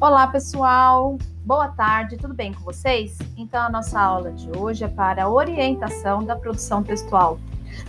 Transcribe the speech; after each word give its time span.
Olá, 0.00 0.26
pessoal! 0.26 1.18
Boa 1.44 1.68
tarde, 1.68 2.16
tudo 2.16 2.32
bem 2.32 2.54
com 2.54 2.64
vocês? 2.64 3.18
Então, 3.36 3.62
a 3.62 3.68
nossa 3.68 4.00
aula 4.00 4.32
de 4.32 4.50
hoje 4.56 4.82
é 4.82 4.88
para 4.88 5.28
orientação 5.28 6.24
da 6.24 6.34
produção 6.34 6.82
textual. 6.82 7.38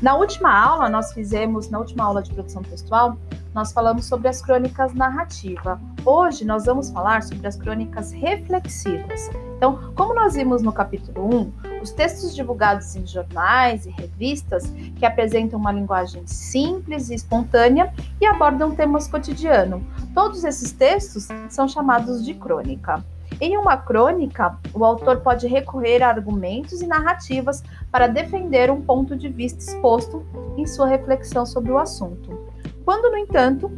Na 0.02 0.16
última 0.16 0.54
aula, 0.54 0.90
nós 0.90 1.14
fizemos, 1.14 1.70
na 1.70 1.80
última 1.80 2.04
aula 2.04 2.22
de 2.22 2.34
produção 2.34 2.62
textual, 2.64 3.16
nós 3.54 3.72
falamos 3.72 4.08
sobre 4.08 4.28
as 4.28 4.42
crônicas 4.42 4.94
narrativa. 4.94 5.80
Hoje, 6.04 6.44
nós 6.44 6.66
vamos 6.66 6.90
falar 6.90 7.24
sobre 7.24 7.48
as 7.48 7.56
crônicas 7.56 8.12
reflexivas. 8.12 9.30
Então, 9.56 9.94
como 9.96 10.14
nós 10.14 10.34
vimos 10.34 10.62
no 10.62 10.74
capítulo 10.74 11.34
1, 11.34 11.54
os 11.82 11.92
textos 11.92 12.36
divulgados 12.36 12.96
em 12.96 13.06
jornais 13.06 13.86
e 13.86 13.90
revistas 13.90 14.72
que 14.96 15.06
apresentam 15.06 15.60
uma 15.60 15.72
linguagem 15.72 16.26
simples 16.28 17.10
e 17.10 17.16
espontânea 17.16 17.94
e 18.20 18.26
abordam 18.26 18.76
temas 18.76 19.08
cotidianos. 19.08 19.82
Todos 20.14 20.44
esses 20.44 20.72
textos 20.72 21.28
são 21.50 21.68
chamados 21.68 22.24
de 22.24 22.34
crônica. 22.34 23.04
Em 23.40 23.58
uma 23.58 23.76
crônica, 23.78 24.56
o 24.74 24.86
autor 24.86 25.22
pode 25.22 25.48
recorrer 25.48 26.04
a 26.04 26.10
argumentos 26.10 26.82
e 26.82 26.88
narrativas 26.88 27.64
para 27.92 28.06
defender 28.06 28.70
um 28.70 28.82
ponto 28.82 29.16
de 29.16 29.30
vista 29.30 29.60
exposto 29.60 30.24
em 30.56 30.66
sua 30.68 30.88
reflexão 30.88 31.46
sobre 31.46 31.72
o 31.72 31.80
assunto. 31.80 32.38
Quando, 32.86 33.10
no 33.10 33.18
entanto, 33.18 33.72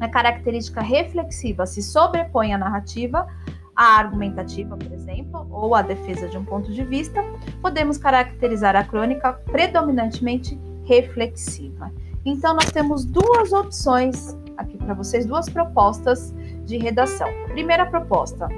a 0.00 0.08
característica 0.08 0.80
reflexiva 0.80 1.66
se 1.66 1.82
sobrepõe 1.82 2.54
à 2.54 2.58
narrativa, 2.58 3.28
a 3.80 3.96
argumentativa, 3.96 4.76
por 4.76 4.92
exemplo, 4.92 5.46
ou 5.50 5.74
a 5.74 5.80
defesa 5.80 6.28
de 6.28 6.36
um 6.36 6.44
ponto 6.44 6.70
de 6.70 6.84
vista, 6.84 7.24
podemos 7.62 7.96
caracterizar 7.96 8.76
a 8.76 8.84
crônica 8.84 9.32
predominantemente 9.32 10.60
reflexiva. 10.84 11.90
Então, 12.22 12.52
nós 12.52 12.70
temos 12.70 13.06
duas 13.06 13.54
opções 13.54 14.36
aqui 14.58 14.76
para 14.76 14.92
vocês, 14.92 15.24
duas 15.24 15.48
propostas 15.48 16.34
de 16.66 16.76
redação. 16.76 17.26
Primeira 17.52 17.86
proposta: 17.86 18.48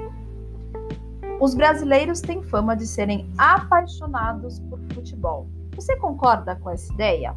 os 1.39 1.55
brasileiros 1.55 2.19
têm 2.19 2.43
fama 2.43 2.75
de 2.75 2.85
serem 2.85 3.31
apaixonados 3.37 4.59
por 4.59 4.77
futebol. 4.93 5.47
Você 5.77 5.95
concorda 5.95 6.57
com 6.57 6.69
essa 6.69 6.91
ideia? 6.91 7.33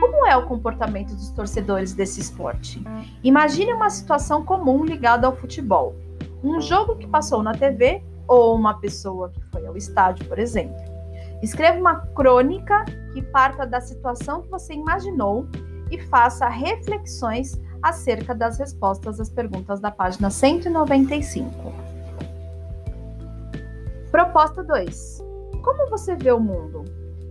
Como 0.00 0.26
é 0.26 0.34
o 0.38 0.46
comportamento 0.46 1.14
dos 1.14 1.28
torcedores 1.32 1.92
desse 1.92 2.18
esporte? 2.18 2.82
Imagine 3.22 3.74
uma 3.74 3.90
situação 3.90 4.42
comum 4.42 4.86
ligada 4.86 5.26
ao 5.26 5.36
futebol. 5.36 5.94
Um 6.42 6.60
jogo 6.60 6.96
que 6.96 7.06
passou 7.06 7.42
na 7.42 7.52
TV 7.52 8.02
ou 8.26 8.54
uma 8.54 8.74
pessoa 8.74 9.30
que 9.30 9.40
foi 9.50 9.66
ao 9.66 9.76
estádio, 9.76 10.26
por 10.26 10.38
exemplo. 10.38 10.76
Escreva 11.42 11.78
uma 11.78 12.06
crônica 12.14 12.84
que 13.12 13.22
parta 13.22 13.66
da 13.66 13.80
situação 13.80 14.42
que 14.42 14.50
você 14.50 14.74
imaginou 14.74 15.46
e 15.90 15.98
faça 15.98 16.48
reflexões 16.48 17.60
acerca 17.82 18.34
das 18.34 18.58
respostas 18.58 19.18
às 19.20 19.30
perguntas 19.30 19.80
da 19.80 19.90
página 19.90 20.30
195. 20.30 21.72
Proposta 24.10 24.62
2. 24.62 25.24
Como 25.62 25.90
você 25.90 26.14
vê 26.14 26.30
o 26.32 26.40
mundo? 26.40 26.84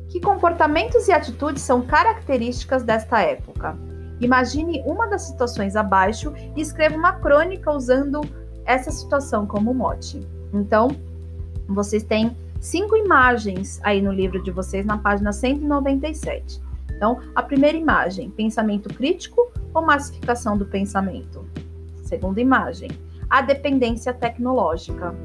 Que 0.10 0.20
comportamentos 0.20 1.08
e 1.08 1.12
atitudes 1.12 1.62
são 1.62 1.82
características 1.82 2.84
desta 2.84 3.22
época? 3.22 3.78
Imagine 4.20 4.84
uma 4.86 5.08
das 5.08 5.23
situações 5.23 5.76
abaixo 5.76 6.34
e 6.56 6.62
escreva 6.62 6.96
uma 6.96 7.14
crônica 7.14 7.72
usando 7.72 8.22
essa 8.66 8.92
situação 8.92 9.46
como 9.46 9.74
mote. 9.74 10.26
Então, 10.54 10.90
vocês 11.68 12.04
têm 12.04 12.36
cinco 12.60 12.96
imagens 12.96 13.80
aí 13.84 14.02
no 14.02 14.12
livro 14.12 14.42
de 14.42 14.52
vocês, 14.52 14.86
na 14.86 14.98
página 14.98 15.32
197. 15.32 16.62
Então, 16.96 17.20
a 17.34 17.42
primeira 17.42 17.78
imagem, 17.78 18.30
pensamento 18.30 18.94
crítico 18.94 19.52
ou 19.74 19.82
massificação 19.82 20.58
do 20.58 20.66
pensamento? 20.66 21.46
Segunda 22.04 22.42
imagem, 22.42 22.90
a 23.30 23.42
dependência 23.42 24.14
tecnológica. 24.14 25.16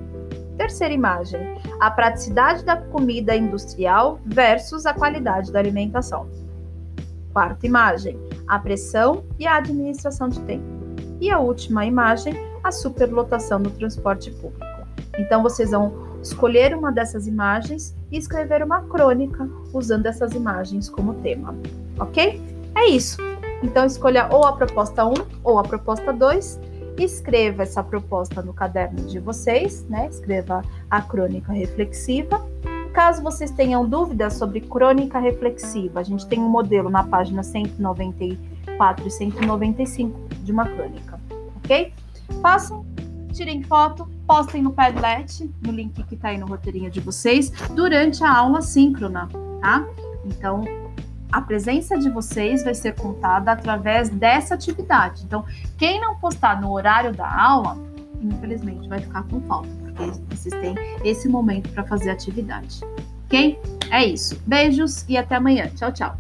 Terceira 0.57 0.95
imagem: 0.95 1.41
a 1.81 1.91
praticidade 1.91 2.65
da 2.65 2.77
comida 2.77 3.35
industrial 3.35 4.21
versus 4.25 4.87
a 4.87 4.95
qualidade 4.95 5.51
da 5.51 5.59
alimentação. 5.59 6.29
Quarta 7.33 7.67
imagem: 7.67 8.19
a 8.47 8.59
pressão 8.59 9.25
e 9.39 9.47
a 9.47 9.57
administração 9.57 10.29
de 10.29 10.41
tempo. 10.43 10.65
E 11.21 11.31
a 11.31 11.41
última 11.41 11.85
imagem: 11.85 12.35
a 12.65 12.73
superlotação 12.73 13.61
do 13.61 13.71
transporte 13.71 14.31
público. 14.31 14.65
Então 15.19 15.43
vocês 15.43 15.71
vão 15.71 16.19
escolher 16.23 16.75
uma 16.75 16.91
dessas 16.91 17.27
imagens 17.27 17.95
e 18.11 18.17
escrever 18.17 18.63
uma 18.63 18.83
crônica 18.83 19.49
usando 19.73 20.07
essas 20.07 20.33
imagens 20.33 20.89
como 20.89 21.15
tema, 21.15 21.55
ok? 22.01 22.41
É 22.75 22.87
isso. 22.87 23.19
Então 23.63 23.85
escolha 23.85 24.29
ou 24.33 24.45
a 24.45 24.55
proposta 24.55 25.07
1 25.07 25.15
ou 25.45 25.59
a 25.59 25.63
proposta 25.63 26.13
2 26.13 26.59
escreva 26.99 27.63
essa 27.63 27.83
proposta 27.83 28.41
no 28.41 28.53
caderno 28.53 29.03
de 29.07 29.19
vocês, 29.19 29.85
né? 29.89 30.07
Escreva 30.09 30.63
a 30.91 31.03
crônica 31.03 31.53
reflexiva. 31.53 32.45
Caso 32.93 33.23
vocês 33.23 33.51
tenham 33.51 33.89
dúvidas 33.89 34.35
sobre 34.35 34.61
crônica 34.61 35.19
reflexiva, 35.19 35.99
a 35.99 36.03
gente 36.03 36.27
tem 36.27 36.39
um 36.39 36.49
modelo 36.49 36.89
na 36.89 37.03
página 37.03 37.43
194 37.43 39.07
e 39.07 39.11
195 39.11 40.29
de 40.45 40.53
uma 40.53 40.65
crônica, 40.65 41.21
ok? 41.57 41.93
Façam, 42.41 42.87
tirem 43.33 43.63
foto, 43.63 44.09
postem 44.27 44.63
no 44.63 44.73
Padlet, 44.73 45.51
no 45.65 45.73
link 45.73 46.03
que 46.05 46.15
está 46.15 46.29
aí 46.29 46.39
no 46.39 46.47
roteirinho 46.47 46.91
de 46.91 47.01
vocês, 47.01 47.51
durante 47.75 48.23
a 48.23 48.33
aula 48.33 48.63
síncrona, 48.63 49.29
tá? 49.61 49.85
Então, 50.25 50.65
a 51.31 51.41
presença 51.41 51.99
de 51.99 52.09
vocês 52.09 52.63
vai 52.63 52.75
ser 52.75 52.95
contada 52.95 53.51
através 53.53 54.09
dessa 54.09 54.55
atividade. 54.55 55.25
Então, 55.25 55.45
quem 55.77 56.01
não 56.01 56.15
postar 56.17 56.61
no 56.61 56.73
horário 56.73 57.13
da 57.13 57.29
aula, 57.29 57.77
infelizmente 58.21 58.89
vai 58.89 59.01
ficar 59.01 59.25
com 59.25 59.41
falta, 59.43 59.69
porque 59.83 60.13
vocês 60.35 60.55
têm 60.61 60.75
esse 61.05 61.29
momento 61.29 61.69
para 61.71 61.83
fazer 61.85 62.11
a 62.11 62.13
atividade. 62.13 62.81
Ok? 63.27 63.59
É 63.91 64.05
isso. 64.05 64.41
Beijos 64.47 65.05
e 65.09 65.17
até 65.17 65.35
amanhã. 65.35 65.69
Tchau, 65.75 65.91
tchau. 65.93 66.17